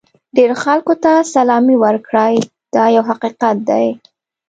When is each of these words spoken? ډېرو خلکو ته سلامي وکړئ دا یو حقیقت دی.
ډېرو 0.35 0.55
خلکو 0.63 0.93
ته 1.03 1.11
سلامي 1.33 1.75
وکړئ 1.79 2.33
دا 2.73 2.83
یو 2.95 3.03
حقیقت 3.09 3.55
دی. 3.69 3.87